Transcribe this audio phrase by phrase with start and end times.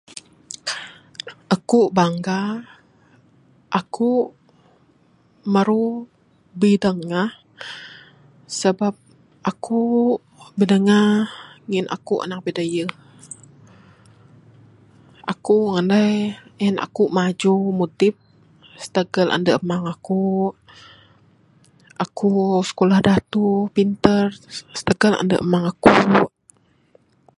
[1.55, 2.41] Aku'k bangga.
[3.79, 4.27] Aku'k
[5.53, 5.87] maru
[6.59, 7.29] bidangah
[8.59, 8.93] sebab
[9.51, 10.15] aku'k
[10.57, 11.07] bidangah
[11.67, 12.91] ngin aku'k anak Bidayuh.
[15.33, 16.11] Aku ngandai
[16.65, 18.15] en aku'k maju mudip
[18.81, 20.51] sitagal andu amang aku'k.
[22.03, 24.25] Aku'k skulah datuh, pintar
[24.77, 26.07] sitagal andu amang aku'k.